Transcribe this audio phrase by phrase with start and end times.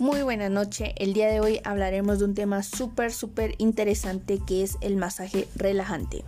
[0.00, 0.94] Muy buena noche.
[0.96, 5.46] El día de hoy hablaremos de un tema súper, súper interesante que es el masaje
[5.54, 6.24] relajante.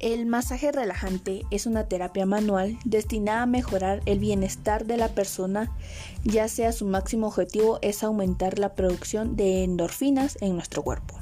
[0.00, 5.74] El masaje relajante es una terapia manual destinada a mejorar el bienestar de la persona,
[6.24, 11.19] ya sea su máximo objetivo es aumentar la producción de endorfinas en nuestro cuerpo.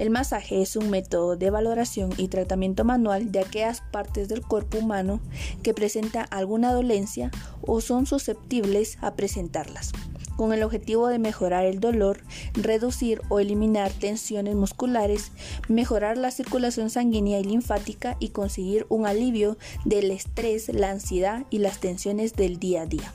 [0.00, 4.78] El masaje es un método de valoración y tratamiento manual de aquellas partes del cuerpo
[4.78, 5.20] humano
[5.62, 9.92] que presentan alguna dolencia o son susceptibles a presentarlas
[10.38, 12.22] con el objetivo de mejorar el dolor,
[12.54, 15.32] reducir o eliminar tensiones musculares,
[15.68, 21.58] mejorar la circulación sanguínea y linfática y conseguir un alivio del estrés, la ansiedad y
[21.58, 23.12] las tensiones del día a día.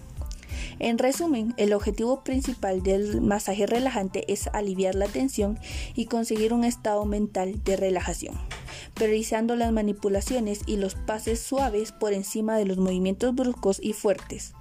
[0.80, 5.58] En resumen, el objetivo principal del masaje relajante es aliviar la tensión
[5.96, 8.36] y conseguir un estado mental de relajación,
[8.94, 14.54] priorizando las manipulaciones y los pases suaves por encima de los movimientos bruscos y fuertes.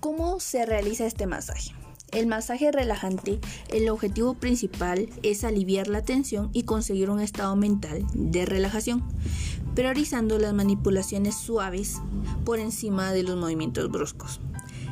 [0.00, 1.83] ¿Cómo se realiza este masaje?
[2.14, 8.06] El masaje relajante, el objetivo principal es aliviar la tensión y conseguir un estado mental
[8.14, 9.02] de relajación,
[9.74, 12.00] priorizando las manipulaciones suaves
[12.44, 14.40] por encima de los movimientos bruscos.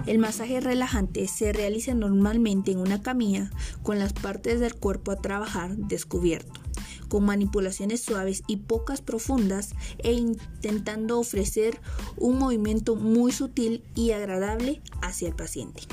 [0.05, 3.53] El masaje relajante se realiza normalmente en una camilla
[3.85, 6.61] con las partes del cuerpo a trabajar descubierto,
[7.07, 11.81] con manipulaciones suaves y pocas profundas e intentando ofrecer
[12.17, 15.85] un movimiento muy sutil y agradable hacia el paciente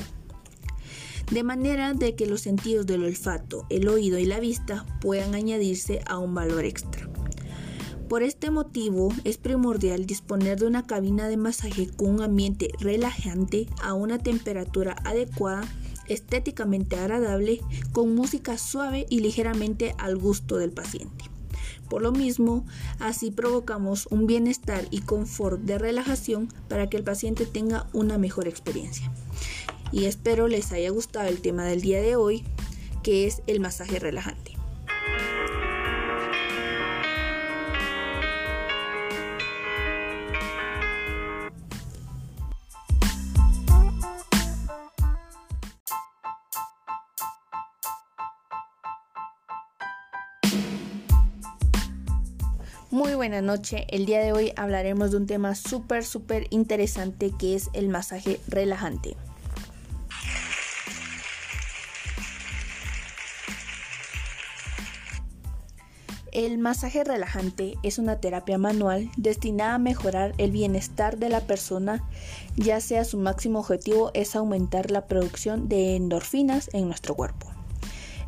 [1.31, 6.02] de manera de que los sentidos del olfato, el oído y la vista puedan añadirse
[6.08, 7.08] a un valor extra.
[8.08, 13.67] Por este motivo es primordial disponer de una cabina de masaje con un ambiente relajante
[13.84, 15.62] a una temperatura adecuada,
[16.07, 17.61] estéticamente agradable,
[17.91, 21.25] con música suave y ligeramente al gusto del paciente.
[21.88, 22.66] Por lo mismo,
[23.00, 28.47] así provocamos un bienestar y confort de relajación para que el paciente tenga una mejor
[28.47, 29.11] experiencia
[29.91, 32.44] y espero les haya gustado el tema del día de hoy,
[33.03, 34.50] que es el masaje relajante.
[52.91, 53.85] Muy buena noche.
[53.89, 58.39] El día de hoy hablaremos de un tema súper, súper interesante que es el masaje
[58.47, 59.16] relajante.
[66.31, 72.07] El masaje relajante es una terapia manual destinada a mejorar el bienestar de la persona,
[72.56, 77.59] ya sea su máximo objetivo es aumentar la producción de endorfinas en nuestro cuerpo.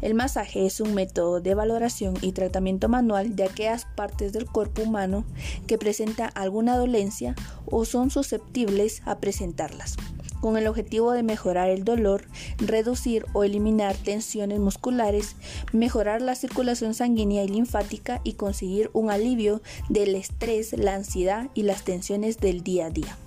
[0.01, 4.81] El masaje es un método de valoración y tratamiento manual de aquellas partes del cuerpo
[4.81, 5.25] humano
[5.67, 7.35] que presentan alguna dolencia
[7.65, 9.97] o son susceptibles a presentarlas
[10.41, 12.25] con el objetivo de mejorar el dolor,
[12.57, 15.35] reducir o eliminar tensiones musculares,
[15.71, 21.63] mejorar la circulación sanguínea y linfática y conseguir un alivio del estrés, la ansiedad y
[21.63, 23.17] las tensiones del día a día.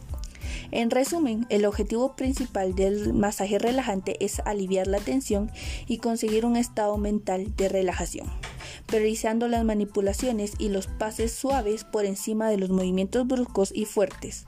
[0.71, 5.51] En resumen, el objetivo principal del masaje relajante es aliviar la tensión
[5.87, 8.29] y conseguir un estado mental de relajación,
[8.87, 14.47] priorizando las manipulaciones y los pases suaves por encima de los movimientos bruscos y fuertes.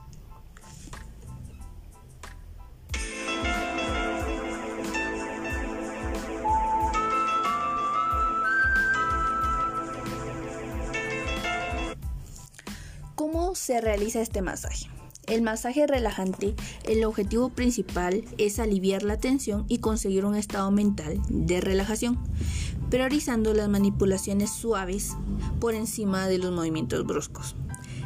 [13.14, 14.95] ¿Cómo se realiza este masaje?
[15.26, 16.54] El masaje relajante,
[16.84, 22.16] el objetivo principal es aliviar la tensión y conseguir un estado mental de relajación,
[22.90, 25.16] priorizando las manipulaciones suaves
[25.58, 27.56] por encima de los movimientos bruscos.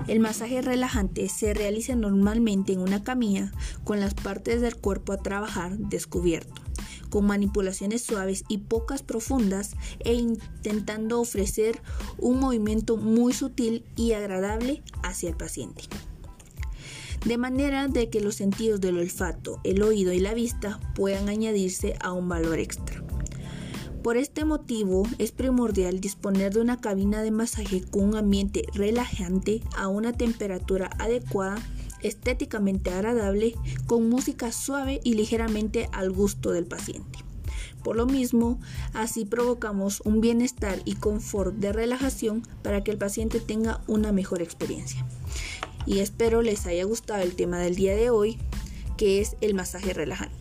[0.08, 3.52] El masaje relajante se realiza normalmente en una camilla
[3.84, 6.62] con las partes del cuerpo a trabajar descubierto
[7.10, 11.82] con manipulaciones suaves y pocas profundas e intentando ofrecer
[12.18, 15.82] un movimiento muy sutil y agradable hacia el paciente.
[17.24, 21.94] De manera de que los sentidos del olfato, el oído y la vista puedan añadirse
[22.00, 23.02] a un valor extra.
[24.02, 29.62] Por este motivo es primordial disponer de una cabina de masaje con un ambiente relajante
[29.76, 31.58] a una temperatura adecuada
[32.02, 33.54] estéticamente agradable,
[33.86, 37.18] con música suave y ligeramente al gusto del paciente.
[37.82, 38.60] Por lo mismo,
[38.92, 44.42] así provocamos un bienestar y confort de relajación para que el paciente tenga una mejor
[44.42, 45.06] experiencia.
[45.86, 48.38] Y espero les haya gustado el tema del día de hoy,
[48.96, 50.39] que es el masaje relajante.